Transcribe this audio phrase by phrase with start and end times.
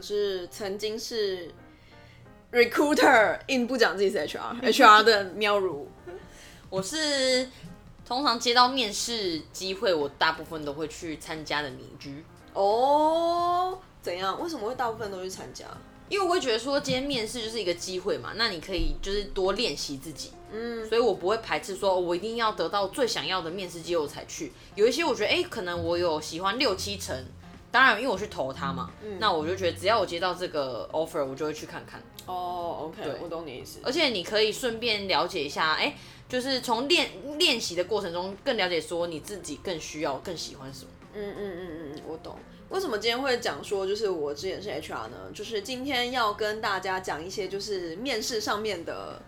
[0.00, 1.46] 我是曾经是
[2.50, 5.86] recruiter，硬不讲自己是 HR，HR 的喵如。
[6.70, 7.46] 我是
[8.06, 12.24] 通常接到面试机会，我大部分都会去参加的米居。
[12.54, 14.42] 哦，怎样？
[14.42, 15.66] 为什么会大部分都去参加？
[16.08, 24.50] 因为我会觉得说，今天面试就是一个机会嘛，那你可以就是多练习自己，嗯，所以我不会排斥说，我一定要得到最想要的面试机会我才去。
[24.76, 27.14] 有一些我觉得，哎，可能我有喜欢六七成，
[27.70, 32.02] 当然因为我去投他嘛，那我就觉得只要我接到这个 offer，我就会去看看。
[32.26, 33.78] 哦，OK，我懂你意思。
[33.82, 35.96] 而且你可以顺便了解一下，哎，
[36.28, 40.90] 就是从练练习的过程中更了解说你自己更需要、更喜欢什么。
[41.14, 42.36] 嗯嗯嗯嗯，我懂。
[42.68, 45.16] 为什么今天会讲说，就是我之前是 HR 呢？
[45.34, 49.20] 就是今天要跟大家讲一些，就是面试上面的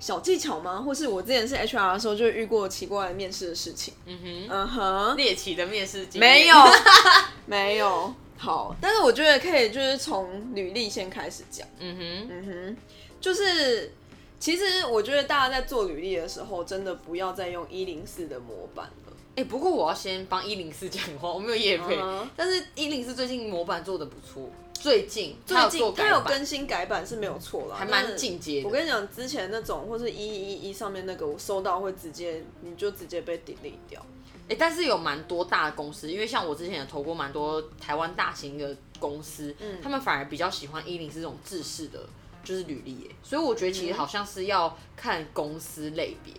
[0.00, 0.80] 小技巧吗？
[0.80, 3.94] 或是我之前是 HR 的时候，就遇过奇怪的面试的事情。
[4.06, 6.56] 嗯哼，嗯哼，猎奇的面试经没有，
[7.46, 8.14] 没有。
[8.36, 11.66] 好，但是我觉得可以，就是从履历先开始讲。
[11.80, 12.76] 嗯哼，嗯哼，
[13.20, 13.92] 就是
[14.38, 19.12] 其实我觉得大家在做履历的时候，真的不要再用一零四的模板了。
[19.34, 21.98] 哎，不过我要先帮一零四讲话，我没有业配，
[22.36, 24.48] 但是一零四最近模板做的不错，
[24.80, 28.62] 最近最近它有更新改版是没有错啦，还蛮进阶。
[28.64, 34.04] 我跟你讲，之前那种或是一一一上面那个，我收到会直接你就直接被 delete 掉。
[34.48, 42.00] 哎，但是有蛮多大的公司，因为像我之前也投过蛮多台湾大型的公司，嗯，他们反而比较喜欢一零四这种制式的，
[42.42, 46.32] 就是履历，所以我觉得其实好像是要看公司类别。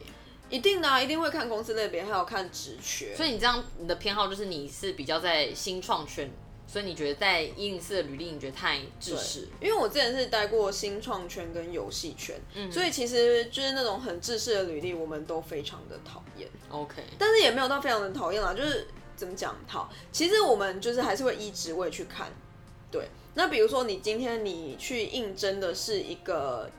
[0.49, 3.15] 一定的，一定会看公司类别，还有看职缺。
[3.15, 6.27] 所以你这样，你的偏好就是你是比较在新创圈，
[6.71, 9.47] 所以你觉得在一零四的履历你觉得太制式？
[9.59, 12.39] 因为我之前是待过新创圈跟游戏圈，
[12.71, 16.47] 所以其实就是那种很制式的履历，我们都非常的讨厌。
[16.69, 19.55] OK，但是也没有到非常的讨厌啦，就是怎么讲？
[19.65, 22.31] 好，其实我们就是还是会依职位去看。
[22.91, 26.69] 对，那比如说你今天你去应征的是一个。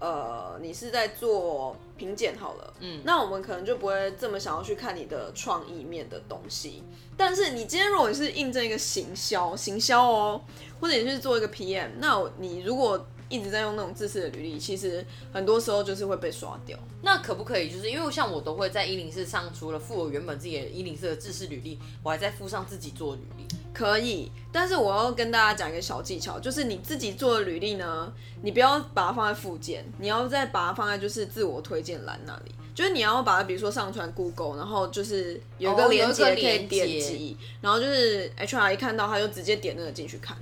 [0.00, 6.82] 呃，你是在做品鉴好了，嗯，那我们可能就不会这么想要去看你的创意面的东西。
[7.16, 10.40] 但是你今天如果你是印证一个行销，行销哦，
[10.80, 16.78] 或者你是做一个 PM，那你如果一直在用那种自私的履历，其实很多时候就是会被刷掉。
[17.02, 23.46] 那可不可以就是因为像我都会在一零四上，除了附我原本自己的一零四的自私履历，我还在附上自己做履历。
[23.74, 28.10] 可以，但是我要跟大家讲一个小技巧，就是你自己做的履历呢，
[28.42, 40.36] 你不要把它放在附件，你要再把它放在就是自我推荐栏那里，就是你要把它比如说上传 Google，然后就是有一个链接可以点击，然后就是 HR 一看到他就直接点那个进去看。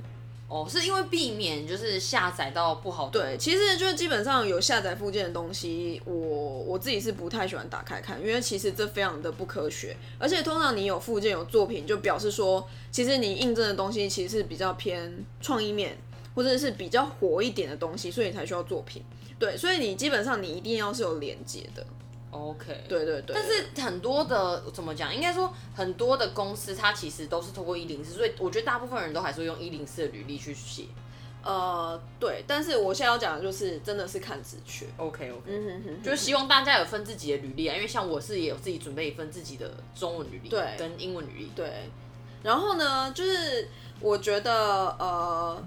[0.53, 3.09] 哦，是因为避免就是下载到不好。
[3.09, 9.97] 对，其实就是基本上有下载附件的东西，我我自己是不太喜欢打开看，因为其实这非常的不科学。
[10.19, 15.97] 而且通常你有附件有作品，就表示说，其实你印证的东西其实是比较偏创意面，
[16.35, 19.03] 或者是比较火一点的东西，所以才需要作品。
[19.39, 21.83] 对，所以你基本上你一定要是有连接的。
[22.33, 25.15] OK，对对对，但是很多的怎么讲？
[25.15, 30.87] 应该说很多的公司，它其实都是透过一零四，所以我觉得大部分人都还是会用一零四的履历去写。
[31.45, 34.87] 呃，对，但是我现在要讲的就是真的是看职缺。
[34.97, 41.91] OK OK，嗯哼哼，就是希望大家有分自己的履历啊，因为像我是也有自己准备一份自己的中文履历，对，跟英文履历，对。
[42.43, 43.69] 然后呢，就是
[44.01, 45.63] 我觉得呃。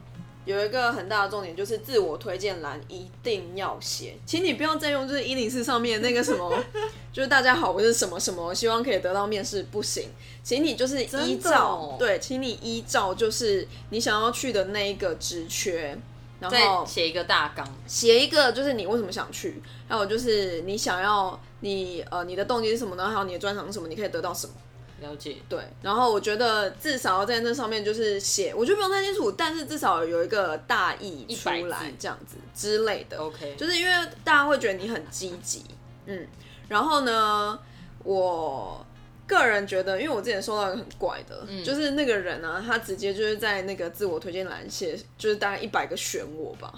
[0.46, 6.54] 有一个很大的重点就是自我推荐栏一定要写，请你不要再用就是一零四上面那个什么，
[7.12, 10.10] 就是大家好，我是什么什么，希望可以得到面试，不行，
[10.44, 15.98] 请你就是依照对，请你依照就是你想要去的那一个职缺，
[16.40, 23.10] 然后写一个大纲，写一个就是你为什么想去，还有就是你想要你呃你的动机是什么呢？
[23.10, 23.88] 还有你的专长是什么？
[23.88, 24.54] 你可以得到什么？
[25.02, 33.18] 了解，对，然后我觉得至少要在那上面就是写，我觉得不用太清楚，但是至少有一个大意出来，这样子之类的。
[33.18, 35.64] OK，就是因为大家会觉得你很积极，
[36.06, 36.26] 嗯，
[36.70, 37.60] 然后呢，
[38.04, 38.86] 我
[39.28, 46.74] 个人觉得，因为我之前收到一个很怪的，就是那个人呢，他直接就是在那个自我推荐栏写，就是大概一百个选我吧。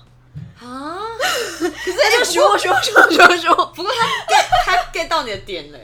[0.60, 1.00] 啊！
[1.60, 5.84] 可是他就学我学我学我学我学我，不过他 get 他 get 到你的点嘞。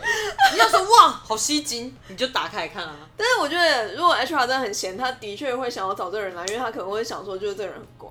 [0.54, 2.96] 你要说哇，好吸睛，你就打开看啊。
[3.16, 8.10] 但是我觉得，如果 HR 真的很闲，他的确会想要找这个人来，因为他可能会想说，就是这个人很怪。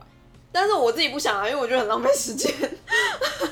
[0.53, 2.53] 但是我自己不想啊，因为我觉得很浪费时间。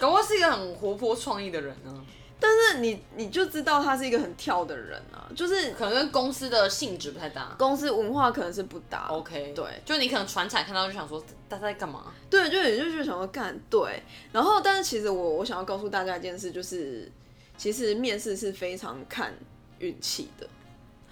[0.00, 1.92] 搞不是一个很活泼创意的人呢。
[2.40, 9.06] 但是你你就知道他是一个很跳的人啊，就是可能跟公司的性质不太搭，公司文化可能是不搭。
[9.08, 12.12] OK，对，就你可能传彩看到就想说他在干嘛？
[12.30, 14.02] 对，就也就是想要干对。
[14.32, 17.10] 然后，但是其实我我想要告诉大家一件事，就是
[17.56, 19.34] 其实面试是非常看
[19.78, 20.46] 运气的。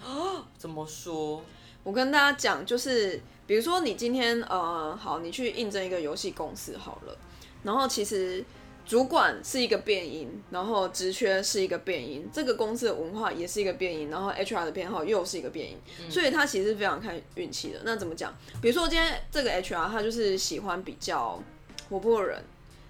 [0.03, 0.43] 啊？
[0.57, 1.43] 怎么说？
[1.83, 7.17] 我跟大家讲，就是比如说你今天呃，好，你去应征一个游戏公司好了，
[7.63, 8.43] 然后其实
[8.89, 15.77] 主管是一个变音，然后职缺是一个变音，这个公司的文化也是一个变音，然后 HR 的偏好又是一个变音，
[16.09, 17.81] 所以他其实是非常看运气的。
[17.83, 18.33] 那怎么讲？
[18.59, 21.39] 比如说今天这个 HR 他就是喜欢比较
[21.87, 22.43] 活泼的人，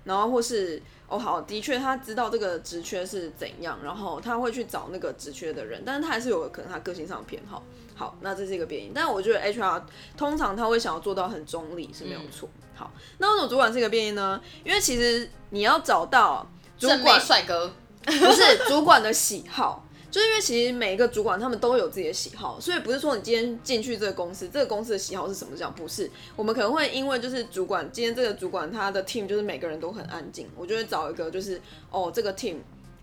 [0.05, 7.61] 然后或是哦好，的确他知道这个职缺是怎样，然后他会去找那个职缺的人，但是他还是有可能他个性上的偏好。
[7.93, 9.83] 好，那这是一个变因，但我觉得 HR
[10.15, 12.47] 通常他会想要做到很中立是没有错。
[12.79, 14.39] 好，那为什么主管是一个变因呢？
[14.63, 17.69] 因为其实你要找到主管帅哥，
[18.05, 26.09] 不是主管的喜好，就是因为其实每一个主管他们都有自己的喜好，所以不是说你今天进去这个公司，这个公司的喜好是什么这样，不是。
[26.37, 31.61] 我们可能会因为就是主管今天这个主管他的 team 就是每个人都很安静，我就会找一个就是
[31.91, 32.55] 哦这个 team。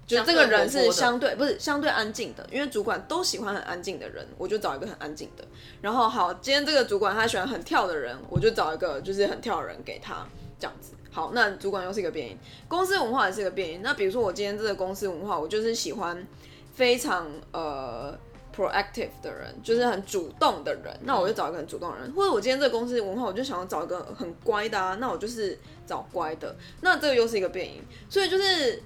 [0.06, 5.44] 就这个人是相对不是相对安静的，因为主管都喜欢很安静的人，我就找一个很安静的。
[5.82, 10.24] 然后好，今天这个主管他喜欢很跳的人，我就找一个就是很跳的人给他
[10.60, 10.92] 这样子。
[11.10, 12.38] 好，那主管又是一个变因，
[12.68, 13.82] 公司文化也是一个变因。
[13.82, 16.24] 那比如说我今天这个公司文化，我就是喜欢
[16.72, 18.16] 非常呃
[18.54, 22.12] proactive 的人，就是很主动的人，那我就找一个很主动的人。
[22.12, 26.54] 或者我今天这个公司文化，我就想要找一个很乖的啊，那我就是找乖的。
[26.82, 28.80] 那这个又是一个变因，所以就是。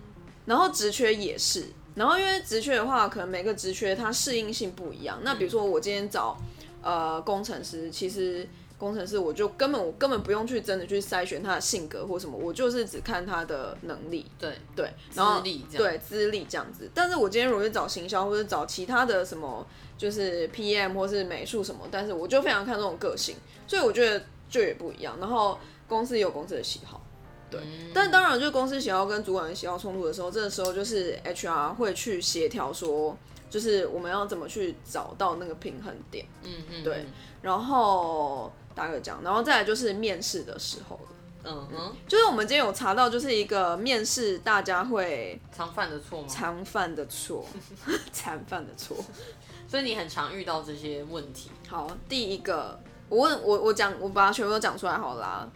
[0.47, 5.19] 然后职缺也是，然后因为职缺的话，可能每个职缺它适应性不一样。
[5.23, 6.37] 那比如说我今天找
[6.83, 8.49] 呃工程师，其实
[8.79, 14.25] 工程师我就根本我根本不用去真的去筛选他的性格或什么，我就是只看他的能力。
[14.39, 15.43] 对对，然后
[15.73, 16.91] 对资历这样子。
[16.95, 19.67] 但是我今天如果找行销或者找其他的什么，
[19.99, 25.17] 就是 PM 或是美术什么，但是我就非常看这种个性，所以我觉得就也不一样。
[25.21, 27.03] 然后公司也有公司的喜好。
[27.51, 27.61] 对，
[27.93, 33.17] 但当然，就是公司想要跟主管人喜好冲突的时候，这个时候就是 HR 会去协调，说
[33.49, 36.27] 就是我们要怎么去找到那个平衡点。
[36.43, 37.07] 嗯嗯，对。
[37.43, 41.03] 然后大概讲，然后再来就是面试的时候了。
[41.43, 46.29] 嗯哼，就是我们今天有查到，就是一个面试大家会常犯的错吗？
[46.29, 47.47] 常犯的错，
[48.13, 48.95] 常犯的错。
[49.67, 51.51] 所以你很常遇到这些问题。
[51.67, 55.49] 好，第一个，我问我我讲，我把它全部都讲出来好啦。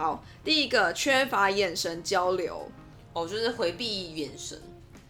[0.00, 2.66] 好，第一个缺乏眼神交流，
[3.12, 4.58] 哦，就是回避眼神，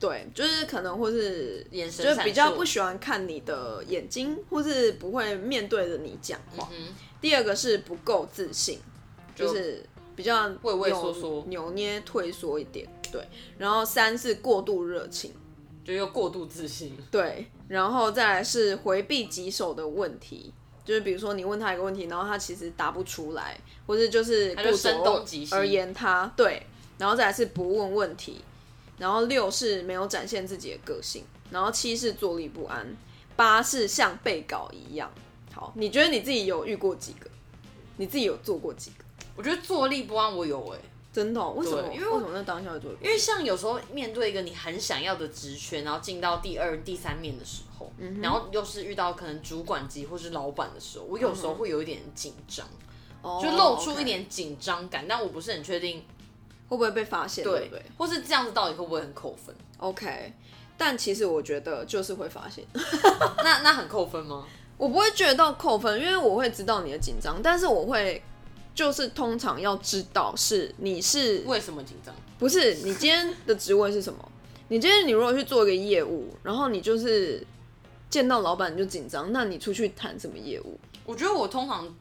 [0.01, 6.69] 对，就是可能或是眼神，就比较不喜欢看你的眼睛，或是不会面对着你讲话。
[7.21, 8.81] 第二个是不够自信，
[9.37, 12.85] 就是比较畏畏缩缩、扭捏、退缩一点。
[13.13, 13.25] 对，
[13.59, 15.33] 然后三是过度热情，
[15.85, 16.97] 就又过度自信。
[17.13, 20.53] 对，然后再来是回避棘手的问题。
[20.91, 23.57] 就是比如说，你问他一个问题，然后他其实答不出来，
[23.87, 26.67] 或者就是不懂而言他对，
[26.99, 28.41] 然后再来是不问问题，
[28.99, 31.23] 然后六是没有展现自己的个性，
[31.53, 32.85] 然后七是坐立不安，
[33.37, 35.09] 八是像被告一样。
[35.55, 37.31] 好，你觉得你自己有遇过几个？
[37.97, 39.05] 你自己有做过几个？
[39.37, 40.79] 我觉得坐立不安我有哎。
[41.13, 41.45] 真的？
[41.51, 41.93] 为什么？
[41.93, 42.93] 因为为什么在当下做？
[43.03, 47.91] 因为像有时候面对一个你很想要的职权，然后进到第二、第三面的时候，
[48.23, 52.65] 然后又是遇到可能主管级或是老板的时候，我有时候会有一点紧张，
[53.43, 56.05] 就露出一点紧张感，但我不是很确定
[56.69, 57.83] 会不会被发现，对不对？
[57.99, 60.33] 或是这样子到底会不会很扣分？OK，
[60.79, 62.65] 但其实我觉得就是会发现，
[63.43, 64.47] 那那很扣分吗？
[64.79, 68.23] 我不会觉得到扣分，因为我会知道你的紧张，但是我会。
[68.81, 72.15] 就是通常要知道是你是为什么紧张？
[72.39, 74.33] 不是你今天的职位是什么？
[74.69, 77.47] 你今天你如果去做一个业务，然后你就是
[78.09, 80.81] 见到老板就紧张，那你出去谈什么业务？
[81.05, 81.95] 我觉得我通常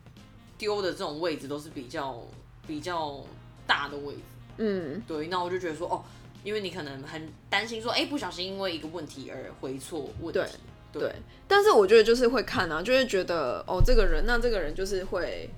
[0.58, 2.26] 丢的这种位置都是比较
[2.66, 3.26] 比较
[3.68, 4.22] 大的位置。
[4.60, 5.28] 嗯，对。
[5.28, 6.02] 那我就觉得说，哦，
[6.46, 10.40] 因为你可能很担心说，哎，不小心因为一个问题而回错问题。
[10.94, 11.14] 对。
[11.46, 15.50] 但是我觉得就是会看啊，就会觉得哦，这个人，那这个人就是会。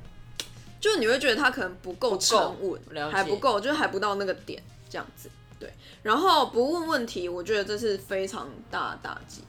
[0.81, 5.29] 就你会觉得他可能不够沉稳，还不够，就还不到那个点这样子。
[5.57, 5.71] 对，
[6.01, 9.43] 然后不问问题，我觉得这是非常大的打击。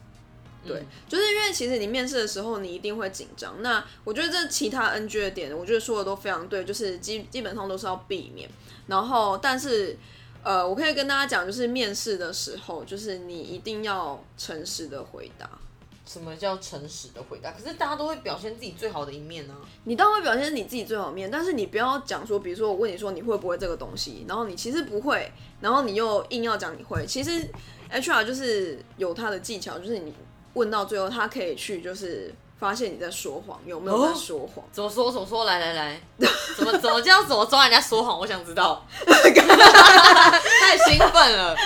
[0.64, 3.60] 对，就是因为其实你面试的时候，你一定会紧张。
[3.62, 8.48] 那我觉得这其他 NG 的点，我觉得说的都非常对，就是基基本上都是要避免。
[8.86, 9.96] 然后，但是
[10.44, 15.50] 呃，我可以跟大家讲，就是面试的时候，就是你一定要诚实的回答。
[16.12, 17.52] 什么叫诚实的回答？
[17.52, 19.54] 可是大家都会表现自己最好的一面呢。
[19.84, 27.06] 你当然会表现你自己最好的面，但是你不要讲说，比如说我问你说你会不会这个东西，然后你其实不会，然后你又硬要讲你会。
[27.06, 27.48] 其实
[27.90, 30.12] HR 就是有他的技巧，就是你
[30.52, 34.62] 问到最后，他可以去就是发现你在说谎，有没有在说谎？
[34.70, 35.10] 怎么说？
[35.10, 35.46] 怎么说？
[35.46, 35.98] 来来来，
[36.58, 38.18] 怎么怎么叫怎么抓人家说谎？
[38.18, 41.56] 我想知道， 太兴奋了。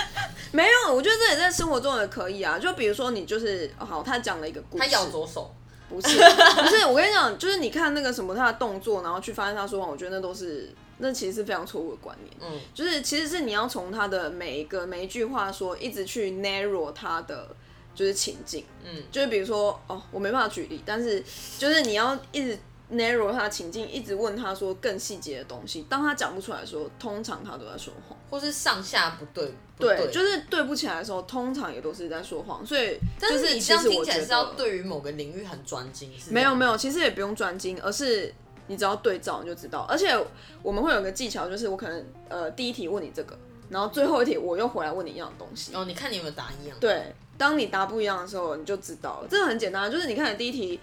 [0.51, 2.57] 没有，我觉得这也在生活中也可以啊。
[2.59, 5.53] 就比如说，你就是好，他讲了一个故事，他咬左手，
[5.89, 12.35] 不是 不是，我跟你讲，就是你看那个什么他的动作，然后去发现他说谎，我觉得那都是那其实是非常错误的观念。
[12.41, 17.47] 嗯，就是其实是你要从他的每一个每一句话说，一直去 narrow 他的
[17.93, 18.65] 就是情境。
[18.83, 21.23] 嗯，就是比如说哦，我没办法举例，但是
[21.57, 22.57] 就是你要一直
[22.91, 25.85] narrow 他的情境，一直问他说更细节的东西。
[25.89, 28.17] 当他讲不出来的时候，通常他都在说谎。
[28.29, 32.65] 或是上下不对，不对，就是对不起来的时候，通常也都是在说谎。
[32.65, 38.33] 所以，但就是你这样听起来是要对于某个领域很专精，是没有没有，有，其实也不用专精，而是
[38.67, 39.85] 你只要对照你就知道。
[39.89, 40.13] 而且
[40.61, 43.37] 我们会有个技巧，就是我可能呃第一题问你这个，
[43.69, 45.73] 然后最后一题我又回来问你一样的东西。
[45.73, 46.77] 哦，你看你有没有答一样？
[46.81, 49.27] 对，当你答不一样的时候，你就知道了。
[49.29, 50.77] 这个很简单，就是你看你第一题，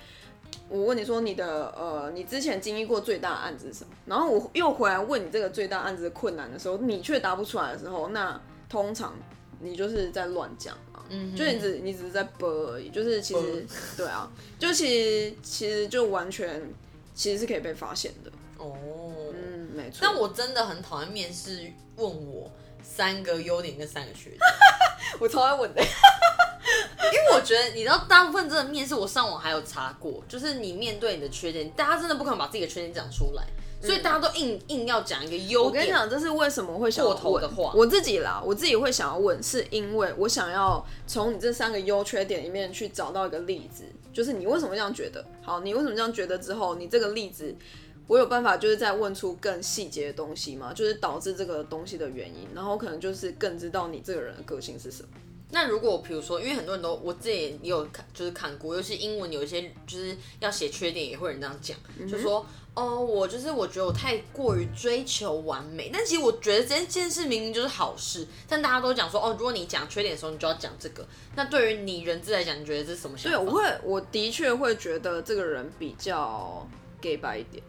[0.68, 3.90] 我问你说你的呃，你之前经历过最大的案子是什么？
[4.06, 9.14] 然后我又回来问你这个最大案子的困难的时候，你却答不出来的时候，那通常
[9.60, 11.04] 你就是在乱讲嘛。
[11.10, 13.66] 嗯哼，就你只你只是在播而已，就是其实
[13.96, 16.62] 对啊，就其实其实就完全
[17.14, 18.32] 其实是可以被发现的。
[18.56, 18.74] 哦，
[19.34, 19.98] 嗯，没错。
[20.00, 22.50] 但我真的很讨厌面试问我
[22.84, 24.38] 三个优点跟三个缺点，
[25.18, 25.86] 我超爱问的， 因
[27.10, 33.42] 为我觉得你知道，大部分真的面试，我上网还有查过，就是你面对你的缺点，大家真的不可能把自己的缺点讲出来，
[33.80, 35.64] 所以大家都硬硬要讲一个优点。
[35.64, 45.24] 我跟你讲，这是为什么会想要过头的话我自己啦，我自己会想要问，是因为我想要从你这三个优缺点里面去找到一个例子，就是你为什么这样觉得？
[45.42, 47.54] 好，你为什么这样觉得之后，你这个例子，
[48.06, 50.72] 我有办法就是再问出更细节的东西吗？
[50.74, 55.08] 就是导致这个东西的原因，然后可能就是更知道你这个人的个性是什么。
[55.50, 61.76] 那如果比如说，因为很多人都我自己也有看，就是看过，尤其英文有一些就是要写缺点，也会有人这样讲，
[62.10, 62.44] 就说
[62.74, 71.06] 哦，我就是我觉得我太过于追求完美，但其实我觉得这件事明明就是好事，但大家都讲说哦，如果你讲缺点的时候，你就要讲这个。
[71.36, 76.68] 那对于你人质来讲，你觉得这是什么想对，我会，我的确会觉得这个人比较
[77.00, 77.62] gay 白一点，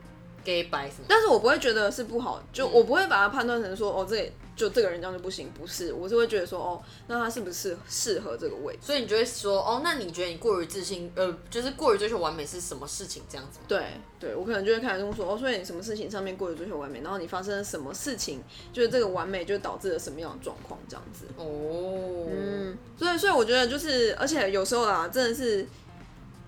[0.46, 1.06] gay 白什么？
[1.10, 8.80] 但是我不会觉得是不好，就我不会把它判断成说哦，这就这个人这样就不行，不是，我是会觉得说哦，那他是不是适合这个位置？
[8.84, 13.24] 所以你就会说哦，那你觉得你过于自信，呃，就是过于追求完美是什么事情？
[13.28, 13.66] 这样子吗？
[13.68, 13.84] 对，
[14.18, 21.26] 对我可能就会开始跟我说哦，所以你什么事情上面过于追求完美，然后你发生了什么事情，就是这个完美就导致了什么样的状况这样子。
[21.36, 25.68] 哦，嗯，所以所以我觉得就是，而且有时候啦，真的是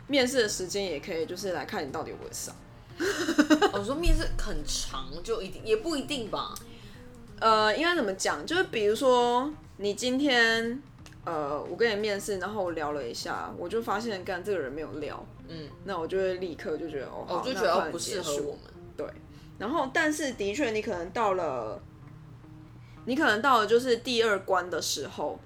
[0.07, 2.55] 面试的时间也可以，就是来看你到底有没有上。
[3.73, 6.53] 我 说面试很长，就一定也不一定吧。
[7.39, 8.43] 呃，应该怎么讲？
[8.45, 10.81] 就是比如说，你今天，
[11.23, 18.61] 呃，我跟你面试，然后我聊了一下，我就发现，干这个人没有聊，嗯，那我就会立刻就觉得，哦，好我就觉得哦不适合我们。
[18.97, 19.05] 对，
[19.59, 21.79] 然后但是的确，你可能到了，
[23.05, 25.39] 你可能到了就是第二关的时候，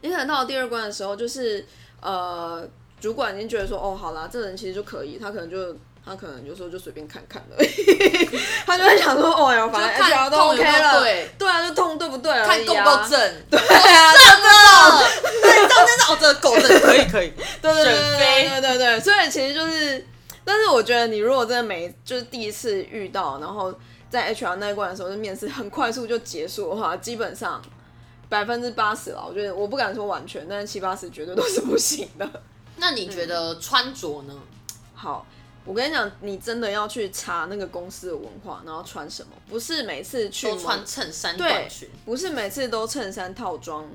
[0.00, 1.64] 你可能到了第二关的时候，就是
[2.00, 2.68] 呃，
[3.00, 5.76] 主管已经觉得说，哦，好啦，这人其实就可以，他可能就。
[6.04, 7.68] 他可能有时候就随便看看而已，
[8.66, 11.30] 他就会想说，哦哟，反正 HR 都 OK 了，对。
[11.38, 13.18] 对啊，就痛对不对而看够不够正，
[13.50, 15.08] 对啊，正的，
[15.42, 17.32] 对，中间是哦，这个够正， 可以可以，
[17.62, 20.06] 对对对对对对，所以其实就是，
[20.44, 23.72] 但是我觉得你如果真的没就是第一次遇到，然后
[24.10, 27.62] 在 HR 那一关的时候，就面试很快速就结束的话，基本上
[28.28, 32.28] 百分之八十了，我觉得我不敢说完全，但是七八十绝对都是不行的。
[32.76, 34.34] 那你觉得穿着呢？
[34.94, 35.26] 好，
[35.64, 43.88] 我跟你讲，你真的要去查那个公司的文化，然后穿什么，不是每次去都穿衬衫对短裙，不是每次都衬衫套装，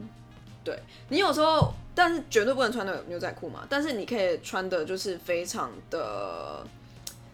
[0.63, 3.67] 对你有时候，但是绝对不能穿的牛仔裤嘛。
[3.69, 6.65] 但是你可以穿的就是非常的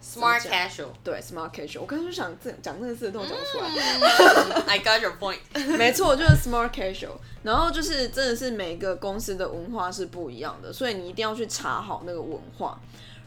[0.04, 0.88] smart casual。
[1.02, 1.80] 对 smart casual。
[1.80, 5.38] 我刚刚就想这讲这个字都讲不出来，嗯 I got your point。
[5.78, 7.16] 没错，就是 smart casual。
[7.42, 12.78] 然后就是真的是每个公司的文化是不一样的，所以你一定要去查好那个文化。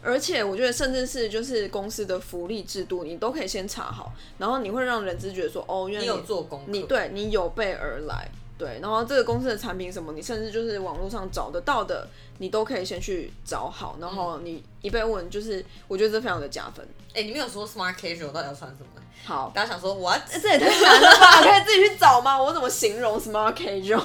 [0.02, 16.86] 而且我觉得，甚至是就是公司的福利制度，你都可以先查好，然后你会让人资觉得说，哦，原来你有做功课，你对你有备而来，对，然后这个公司的产品什么，你甚至就是网络上找得到的，你都可以先去找好，然后你一被问，就是我觉得这非常的加分。
[17.12, 19.02] 哎，你没有说 smart casual 到底要穿什么？
[19.22, 20.20] 好，大家想说 what？
[20.40, 21.42] 这也太难了吧？
[21.42, 22.40] 可以自己去找吗？
[22.40, 24.02] 我怎么形容 smart casual？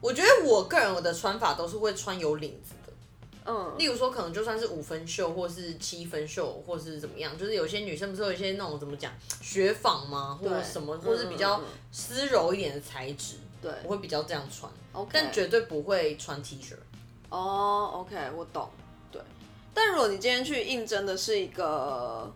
[0.00, 2.79] 我觉得我个人我的穿法都是会穿有领子的，
[3.50, 16.74] 嗯，例如说可能就算是五分袖或是七分袖，或是怎么样，就是有些女生不是有一些那种怎么讲雪纺吗，或者什么，嗯或是比较丝柔一点的材质，对我会比较这样穿，，OK，但绝对不会穿 T 恤。
[17.30, 18.70] 哦，OK，我懂，
[19.10, 19.20] 对。
[19.74, 22.32] 但如果你今天去应征的是一个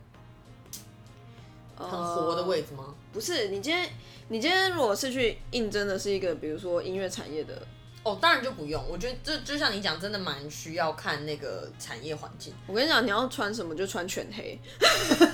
[1.76, 2.94] 很活的位置吗？
[3.12, 3.88] 不是，你今天
[4.28, 7.66] 你今天如果是去应征的是一个，比如说音乐产业的
[8.04, 8.84] 哦，当然就不用。
[8.88, 12.52] 我觉得这就像你讲，真的蛮需要看那个产业环境。
[12.66, 14.60] 我跟你讲，你要穿什么就穿全黑。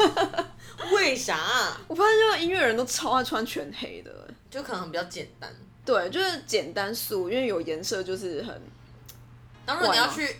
[0.92, 1.76] 为啥？
[1.88, 4.10] 我发现这个音乐人都超爱穿全黑的，
[4.48, 5.52] 就可能比较简单。
[5.84, 8.60] 对，就是简单素，因为有颜色就是很。
[9.66, 10.36] 然后如果你要去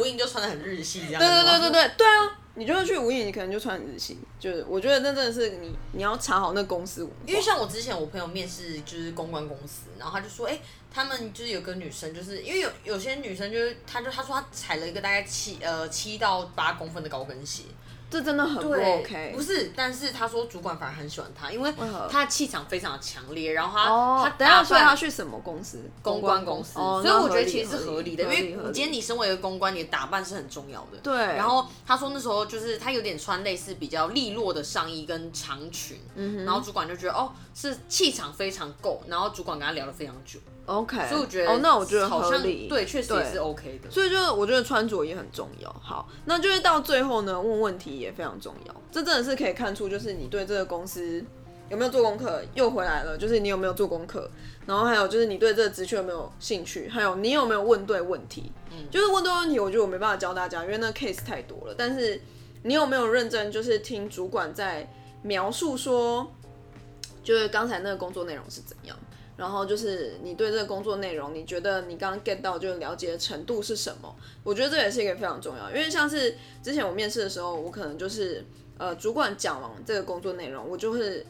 [0.00, 1.18] 无印，就穿的很日系这样。
[1.20, 2.38] 对对对对对对啊！
[2.56, 4.18] 你就去无印，你可能就穿很日系。
[4.40, 7.08] 就是我觉得那真的是你你要查好那公司。
[7.26, 10.58] 因为像我之前我朋友面试就是公关公司，然后他就说，哎，
[10.90, 17.64] 他们就是有个女生，就是因为有有些女生就是，她就她说她踩了一个大概七呃七到八公分的高跟鞋。
[18.08, 21.74] 这真的很不 OK，不是，但是他说主管反而很喜欢他，因为
[22.08, 25.82] 他的气场非常的强烈，然后他他等下说他去什么公司？
[26.02, 30.98] 公关公司，所以我觉得其实是合理的，因为今天你身为一个公关，你的打扮是很重要的。
[31.02, 31.14] 对。
[31.14, 35.98] 然后他说那时候就是他有点穿类似比较利落的上衣跟长裙，
[36.44, 40.38] 然后主管就觉得哦是气场非常够，然后主管跟他聊了非常久。
[40.66, 43.90] OK，所以我觉得哦，那我觉得好像，对，确实也是 OK 的。
[43.90, 45.72] 所以就是我觉得穿着也很重要。
[45.80, 48.74] 好，那就是到最后呢，问问题也非常重要。
[48.90, 51.24] 这真的是可以看出，就是你对这个公司
[51.68, 52.42] 有没有做功课。
[52.54, 54.28] 又回来了，就是你有没有做功课，
[54.66, 58.50] 然后还有就是你对这个职缺有没有兴趣，还有你有没有问对问题。
[58.72, 61.74] 嗯，就是问对问题，我觉得我没办法教大家，因为那 case 太多了。
[61.78, 62.20] 但是
[62.64, 64.92] 你有没有认真，就是听主管在
[65.22, 66.32] 描述说，
[67.22, 68.96] 就是刚才那个工作内容是怎样？
[69.36, 74.16] 然后就是你对这个工作内容，你觉得你刚刚 get 到就了解的程度是什么？
[74.42, 78.44] 我觉得这也是一个非常重要，因为像是之前我面试的时候，我可能就是
[78.78, 81.26] 呃主管讲完这个工作内容，我就会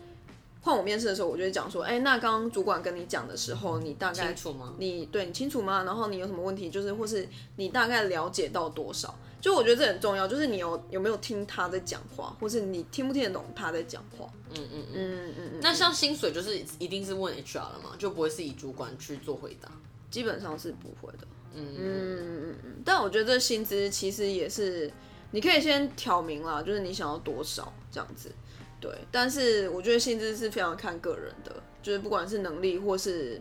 [0.62, 4.74] 换我面试的时候，我就会讲说，哎，那刚刚主管跟你讲的时候，你大概清楚吗？
[4.78, 5.84] 你对你清楚吗？
[5.84, 9.18] 然后你有什么问题，就是或是你大概了解到多少？
[9.46, 14.28] 就我觉得这很重要，就是你有有没有听他在讲话，或是你听不听得懂他在讲话？
[14.52, 15.60] 嗯嗯嗯嗯嗯。
[15.62, 19.70] 那像薪水就是一定是问 HR 了嘛，就不会是以主管去做回答？
[20.10, 21.28] 基本上是不会的。
[21.54, 22.82] 嗯嗯嗯嗯嗯。
[22.84, 24.92] 但我觉得这薪资其实也是，
[25.30, 28.32] 你可以先挑明啦，就是你想要多少这样子。
[28.80, 31.54] 对，但是我觉得薪资是非常看个人的，
[31.84, 33.40] 就是不管是能力或是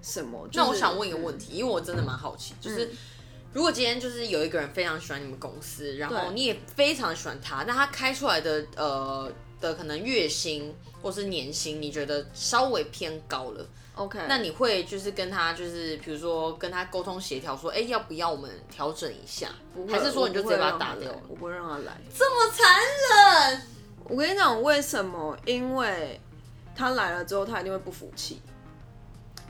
[0.00, 0.48] 什么。
[0.54, 2.90] 那我想问一个问题，因为我真的蛮好奇，就是。
[3.52, 14.20] 如果今天就是有一个人非常喜欢你们公司，然后你也非常喜欢他，那他开出来的呃的可能月薪或是年薪，你觉得稍微偏高了，OK？
[14.28, 19.48] 那你会就是跟他就是比如说跟他沟通协调说，哎，要不要我们调整一下？
[19.88, 21.10] 还是说你就直接把他打掉？
[21.28, 23.62] 我不会让他来，这么残忍？
[24.04, 25.36] 我跟你讲为什么？
[25.46, 26.20] 因为
[26.76, 28.40] 他来了之后，他一定会不服气，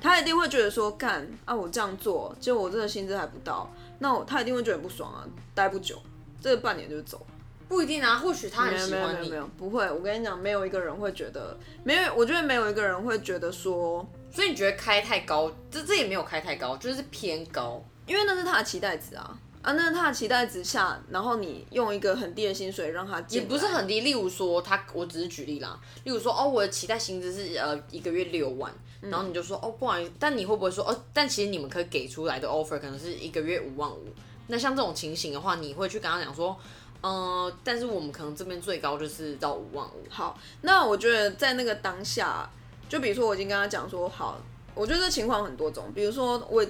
[0.00, 3.70] 他一定会觉得说，干啊，我这样做，结果我这个薪资还不到。
[3.98, 6.00] 那他一定会觉得不爽啊，待不久，
[6.40, 7.26] 这半年就走，
[7.68, 28.72] 不一定啊，或许他很喜欢你，没有，不会，我跟你讲，没有一个人会觉得，没有，我觉得没有一个人会觉得说，所以你觉得开太高，这这也没有开太高，就是偏高，因为那是他的期待值啊，啊，那是他的期待值下，然后你用一个很低的薪水让他，也不是很低，例如说他，我只是举例啦，例如说哦，我的期待薪资是呃一个月六万。
[29.00, 31.04] 然后你就说哦不好意思，但你会不会说哦？
[31.12, 34.06] 但其实你们可以给出来的 offer 可能是一个月五万五。
[34.48, 36.56] 那像这种情形的话，你会去跟他讲说，
[37.02, 40.02] 嗯，但是我们可能这边最高就是到五万五。
[40.08, 42.50] 好，那我觉得在那个当下，
[42.88, 44.40] 就比如说我已经跟他讲说好，
[44.74, 45.92] 我觉得这情况很多种。
[45.94, 46.66] 比如说我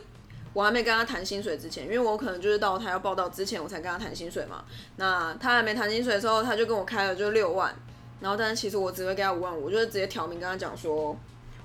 [0.53, 4.64] 我还没跟他谈薪水之前，因为我可能就是到他要报道之前我才跟他谈薪水嘛。
[4.97, 7.75] 那他还没谈薪水的时候，他就跟我开了就六万，
[8.21, 11.17] 然后但是其实我只会给他五万五，我就直接挑明跟他讲说。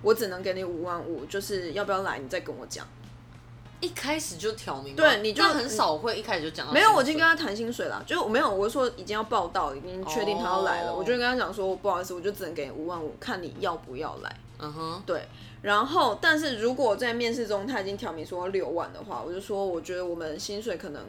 [0.04, 2.86] 我只能给你五万五，就是要不要来，你再跟我讲。
[3.82, 6.72] 一开始就挑明，对，你就很少会一开始就讲。
[6.72, 14.36] 没有，我已经跟他谈薪水了，就是我没有，我说已经要报道，已经确定他要来了，我就跟他讲说，不好意思，我就只能给五万五，看你要不要来。
[14.60, 15.24] 嗯哼，对。
[15.62, 21.02] 然后，但是如果在面试中他已经挑明说六万的话，我就说，我觉得我们薪水可能。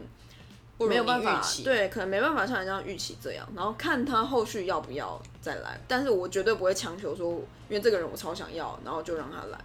[0.79, 7.33] 没有办法，对，可能没办法像人家预期这样，然后看他后续要不要再来，但是我绝对不会强求说，
[7.69, 9.59] 因为这个人我超想要，然后就让他来。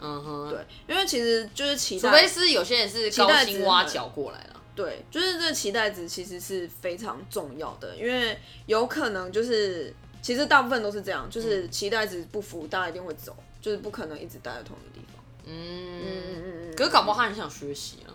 [0.00, 9.92] 嗯哼，对，因为其实就是期待，除非是有些人是高薪挖角过来了，对，就是这个期待值其实是非常重要的，因为有可能就是
[10.22, 15.24] 其实大部分都是这样，就是期待值不符，大家一定会走，就是不可能一直待在同一个地方。
[15.46, 18.14] 嗯嗯嗯嗯，可是搞不好他很想学习啊。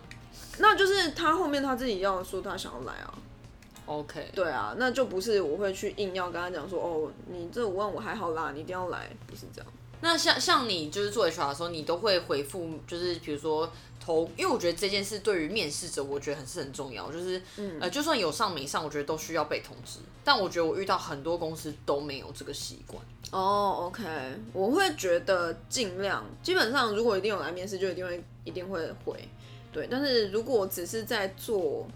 [0.58, 3.14] 那就是他后面他自己要说他想要来啊
[3.86, 9.72] ，OK，对啊，那就不是我会去硬要跟他讲说哦，你这五万我还好啦，你一定要来，不是这样。
[10.00, 17.40] 那像像你就是做 HR 的时候，你都会回复，就是比如说投，因为我觉得这件事对于面试者，我觉得很是很重要，就是、
[17.80, 20.00] 呃，就算有上没上，我觉得都需要被通知。
[20.22, 23.02] 但我觉得我遇到很多公司都没有这个习惯。
[23.30, 24.04] 哦、o k
[24.52, 29.26] 我会觉得尽量，基本上如果一定有来面试，就一定会一定会回，
[29.74, 29.86] 对。
[29.90, 31.86] 但是如果只是在做，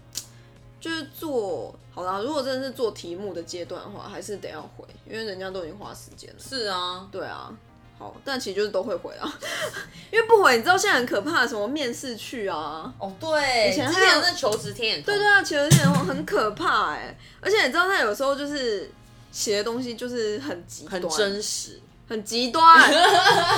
[0.79, 6.35] 就是做好啦，如果真的是做题目的阶段的话，还是得要回，因为人家都已经花时间了。
[6.37, 7.51] 是啊，对啊，
[7.97, 9.33] 好，但其实就是都会回啊，
[10.11, 18.91] 因为不回，你知道现在很可怕，什么面试去啊，哦对，以前还有那求职天眼通，对对啊，其实有点很可怕哎、而且你知道他有时候就是
[19.31, 21.79] 写的东西就是很极端，很真实。
[22.07, 22.63] 很极端，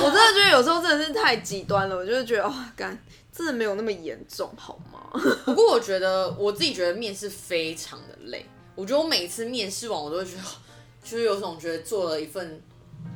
[0.04, 2.94] 我真的觉得有时候真的是太极端了，我就是觉得哦，干，
[3.32, 5.10] 真的没有那么严重好吗？
[5.46, 10.42] 不过我觉得我自己觉得面试非常的累，我觉得我每次面试完，我都会觉得，
[11.02, 12.62] 就是有种觉得做了一份，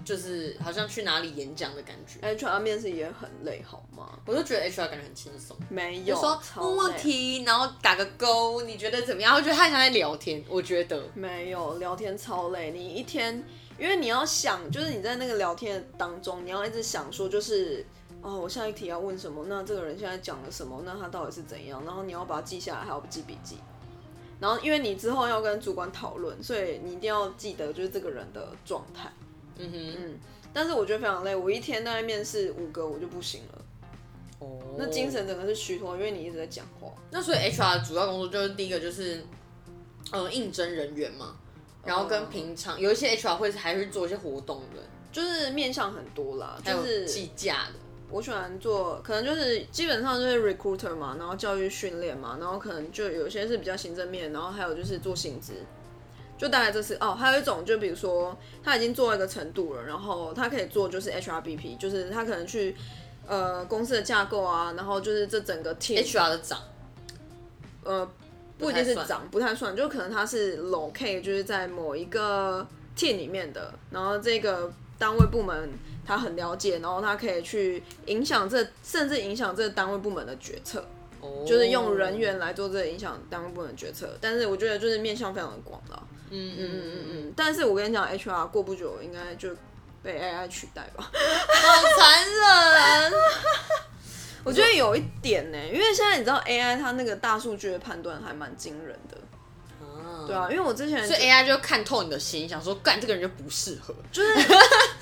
[0.05, 2.18] 就是好像去哪里演讲的感觉。
[2.26, 4.18] HR 面试也很累好吗？
[4.26, 9.35] 我就觉得 HR 感觉很轻松，没有，就说超问问，题，然后打个勾，你觉得怎么样？
[9.37, 11.02] 我觉得他很像在聊天，我觉得。
[11.14, 13.44] 没有聊天超累，你一天，
[13.79, 17.85] 因为你要想，就是你在那个聊天当中，你要一直想说，就是
[18.27, 19.45] 哦，我下一题要问什么？
[19.47, 20.83] 那这个人现在讲了什么？
[20.85, 21.85] 那他到底是怎样？
[21.85, 23.59] 然后你要把它记下来，还要记笔记。
[24.41, 29.12] 然后，因为你之后要跟主管讨论，所以你一定要记得就是这个人的状态。
[29.59, 30.19] 嗯哼，嗯，
[30.53, 33.65] 但是我觉得非常累，我一天大概面试五个，我就不行了。
[34.41, 35.09] 哦，那精。
[35.09, 36.93] 神整个是虚脱，因为你一直在讲话。
[37.12, 39.25] 那所以 HR 的主要工作就是第一个就是，
[40.11, 41.37] 呃，应征人员嘛，
[41.85, 47.86] 然后跟平常有一些 HR 会还是做一些活动的，就是面向很多啦，就是计价的。
[48.09, 55.55] 我喜欢做，可能就是基本上就是 recruiter 嘛，然后教育训练嘛，然后可能就有些是比较行政面，然后还有就是做薪资，
[56.38, 57.14] 就大概这是哦。
[57.14, 62.77] 还有一种就比如说他已经做到一个程度了，然后他可以做就是 HRBP，就是他可能去
[63.27, 66.61] 呃公司的架构啊，然后就是这整个 team HR 的长，
[67.83, 68.09] 呃，
[68.57, 72.66] 不一定是长，不太算，就可能他是 locate，就是在某一个
[72.97, 75.71] team 里面的，然后这个单位部门
[76.07, 80.85] 他很了解，然后他可以去影响这，甚至影响这个单位部门的决策，
[81.47, 84.17] 就是用人员来做这个影响单位部门的决策。
[84.21, 87.33] 但是我觉得就是面向非常的广啦，嗯嗯嗯嗯嗯。
[87.37, 89.51] 但是我跟你讲，HR 过不久应该就
[90.03, 91.11] 被 AI 取代吧。
[91.13, 93.13] 好残忍。
[94.45, 99.19] 我觉得有一点呢，因为现在你知道 AI 它那个大数据的判断还蛮惊人的。
[100.25, 103.95] 对啊，因为我之前所以 AI 就看透你的心，想说干这个人就不适合。
[104.11, 104.35] 就是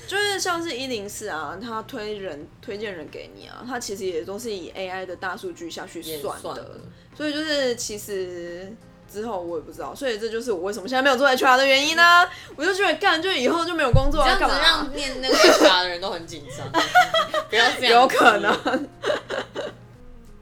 [0.07, 6.57] 就是像是一零四啊，他推人推荐人给你啊，他其实也都是以 AI 的大数据下去算的，算
[7.15, 8.71] 所以就是其实
[9.11, 12.27] 之后我也不知道，所以这就是我为什么现在没有做 HR 的原因呢？
[12.55, 14.83] 我就觉得干就以后就没有工作了，这样子干嘛？
[14.87, 16.69] 让念那个 HR 的人都很紧张，
[17.49, 18.01] 不要这样。
[18.01, 18.89] 有可能。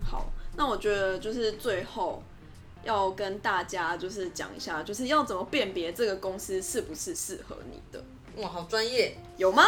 [0.03, 2.23] 好，那我觉得就是最后
[2.83, 8.03] 要跟大家就是讲一下，就是要怎么辨别这个公司是不是适合你的，
[8.37, 9.15] 哇，好专业！
[9.37, 9.63] 有吗？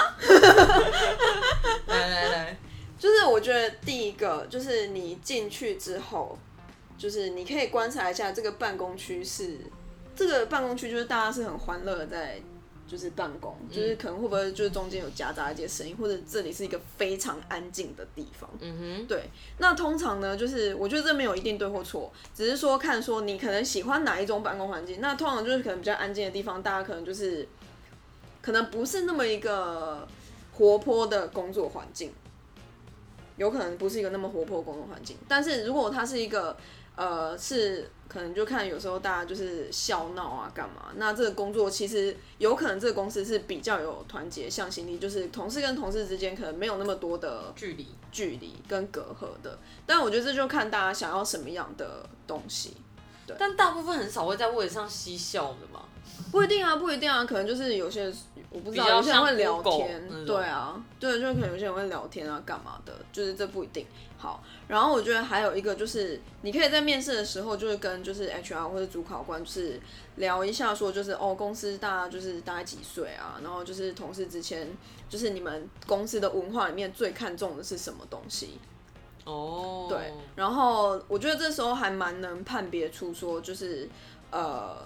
[1.87, 2.57] 来来来，
[2.97, 6.37] 就是我觉得第一个就是你进去之后，
[6.97, 9.57] 就是你可以观察一下这个办公区是
[10.15, 12.39] 这个办公区，就是大家是很欢乐的在
[12.87, 18.47] 就是办公，就是可能会不会就是中间有夹杂一些声音，或者这里是一个非常安静的地方。
[18.59, 19.23] 嗯哼，对，
[19.57, 25.01] 那通常呢，就是我觉得这没有一定对或错，只是说看说你可能喜欢哪一种办公环境。
[25.01, 27.47] 那通常就是可能比较安静的地方，大家可能就是
[28.45, 30.07] 可能不是那么一个
[30.53, 32.13] 活泼的工作环境，
[33.37, 35.17] 有可能不是一个那么活泼的工作环境。
[35.27, 36.55] 但是如果它是一个
[36.95, 40.91] 呃，是可能就看有时候大家就是笑闹啊，干嘛？
[40.97, 47.87] 那这个工作其实有可能这个公司是比较有团结向心力，就是同事跟同事之间可能没有那么多的距离。
[48.11, 49.59] 距离跟隔阂的。
[49.85, 52.77] 但我觉得这就看大家想要什么样的东西，
[53.27, 55.81] 对但大部分很少会在位置上嬉笑的嘛？
[56.31, 58.09] 不一定啊，不一定啊，可能就是有些
[58.49, 63.85] 我不知道，有些人会聊天对啊，对，就可能有些人会聊天啊，干嘛的，就是这不一定。
[64.17, 69.79] 好，然后我觉得还有一个就是，你可以在面试的时候，就是跟就是 HR 或者主考官，就是
[70.15, 74.67] 聊一下，说就是哦，公司大家就是大概几岁啊，然后就是同事之间，
[75.09, 78.57] 就是你们公司的文化里面最看重的是什么东西。
[79.25, 83.87] 哦，对，然后我觉得这时候还蛮能判别出说，就是
[84.31, 84.77] 呃，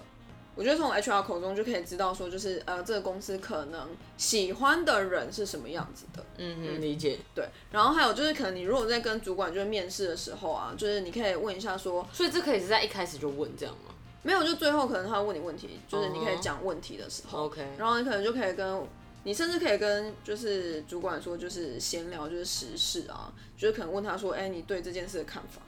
[0.60, 6.22] 我觉得从 HR 口中就可以知道说，就是呃，这个公司可能喜欢的人是什么样子的。
[6.36, 7.18] 嗯嗯，理解。
[7.34, 17.46] 对，然后还有就是，可能你如果在跟主管就是面试的时候啊，就是你可以问一下说，所以这可以是在一开始就问这样吗没有就最后可能他会问你问题，就是你可以讲问题的时候。
[17.46, 18.86] ？OK，然后你可能就可以跟
[19.24, 25.62] 你甚至可以跟就是主管说，就是闲聊，就是时事啊，就是可能问他说，哎、你对这件事的看法？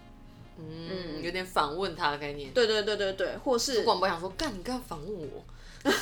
[0.68, 2.52] 嗯，有点反问他的概念。
[2.52, 5.44] 对对对对对，或是主管不想说，干你干嘛反问我？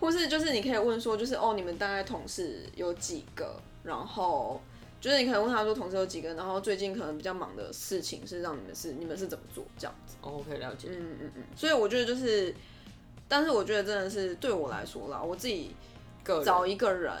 [0.00, 3.60] 或是就是你可以问说，就是哦，你们大概同事有几个？
[3.82, 4.60] 然后
[5.00, 6.32] 就是你可能问他说，同事有几个？
[6.34, 10.16] 然后最近可能比较忙的事情是让你们是你们是怎么做这样子？
[10.22, 10.88] 哦，可以了解。
[10.90, 11.42] 嗯嗯嗯。
[11.56, 12.54] 所以我觉得就是，
[13.26, 15.74] 但是我觉得真的是对我来说啦，我自己
[16.44, 17.12] 找一个人，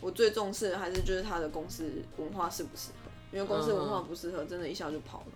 [0.00, 3.01] 我最重视的还是就是他的公司文化适不适合，
[3.32, 5.32] 因为公司文化不适合，真的一下就跑了。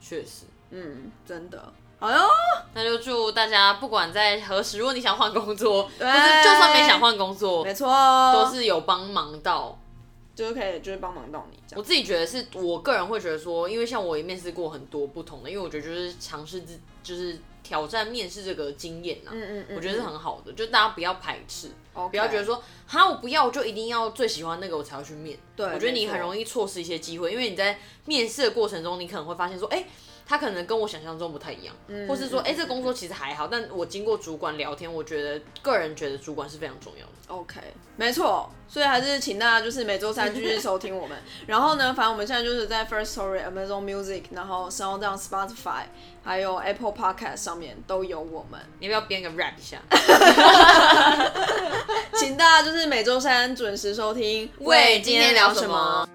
[0.00, 1.72] 确实，嗯，真的。
[1.98, 2.18] 好哟，
[2.74, 7.88] 那就祝大家不管在何时，如果你想换工作，对或是就算没想换工作，没错，
[8.34, 9.78] 都是有帮忙到。
[10.34, 11.58] 就是可以就是帮忙到你。
[11.74, 21.70] 我自己觉得是我个人会觉得说，因为像我也面试过很多不同的，因为我觉得就是尝试自就是挑战面试这个经验呐、嗯嗯嗯，我觉得是很好的，就大家不要排斥。
[21.92, 25.36] 不不要觉得说，哈，我不要，我就一定要最喜欢那个我才要去面。
[25.56, 29.84] 对我觉得你很容易错失一些机会，因为你在面试的过程中，你可能会发现说，哎、
[30.28, 37.12] 他可能跟我想象中不太一样，嗯或是说，哎、这工作其实还好，但我经过主管聊天，我觉得个人觉得主管是非常重要的。
[37.28, 37.60] OK，
[37.96, 41.16] 没错，所以还是请大家就是每周三继续收听我们。
[41.46, 45.84] 然后呢，反正我们现在就是在 First Story、Amazon Music，然后 Sound on Spotify，
[46.24, 48.60] 还有 Apple Podcast 上面都有我们。
[48.80, 49.78] 你要不要编个 rap 一下？
[52.14, 54.50] 请大家就是每周三准时收听。
[54.58, 56.08] 喂今天聊什么？